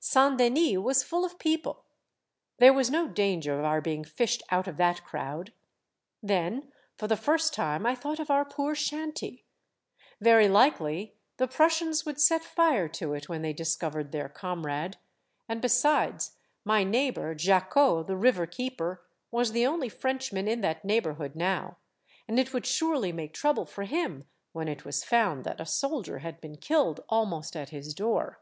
[0.00, 1.84] Saint Denis was full of people.
[2.58, 5.52] There was no danger of our being fished out of that crowd.
[6.20, 9.44] Then for the first time I thought of our poor shanty.
[10.20, 14.96] Very likely the Prussians would set fire to it when they discovered their comrade;
[15.48, 21.40] and besides, my neighbor Jacquot, the river keeper, was the only Frenchman in that neighborhood
[21.40, 21.76] how,
[22.26, 26.18] and it would surely make trouble for him when it was found that a soldier
[26.18, 28.40] had been killed almost at his door.